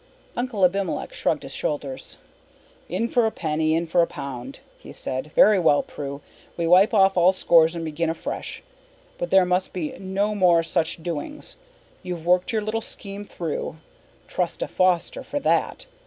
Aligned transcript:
Uncle 0.35 0.65
Abimelech 0.65 1.13
shrugged 1.13 1.43
his 1.43 1.53
shoulders. 1.53 2.17
"In 2.89 3.07
for 3.07 3.27
a 3.27 3.31
penny, 3.31 3.75
in 3.75 3.85
for 3.85 4.01
a 4.01 4.07
pound," 4.07 4.57
he 4.79 4.91
said. 4.91 5.29
"Very 5.35 5.59
well, 5.59 5.83
Prue. 5.83 6.21
We 6.57 6.65
wipe 6.65 6.91
off 6.91 7.17
all 7.17 7.33
scores 7.33 7.75
and 7.75 7.85
begin 7.85 8.09
afresh. 8.09 8.63
But 9.19 9.29
there 9.29 9.45
must 9.45 9.73
be 9.73 9.91
no 9.99 10.33
more 10.33 10.63
such 10.63 11.03
doings. 11.03 11.55
You've 12.01 12.25
worked 12.25 12.51
your 12.51 12.63
little 12.63 12.81
scheme 12.81 13.25
through 13.25 13.75
trust 14.27 14.63
a 14.63 14.67
Foster 14.67 15.21
for 15.21 15.39
that! 15.41 15.85